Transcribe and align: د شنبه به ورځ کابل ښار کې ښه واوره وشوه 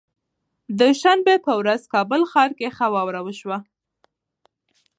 د 0.79 0.81
شنبه 1.01 1.33
به 1.45 1.53
ورځ 1.61 1.81
کابل 1.93 2.21
ښار 2.31 2.51
کې 2.59 2.67
ښه 2.77 2.87
واوره 2.93 3.21
وشوه 3.23 3.57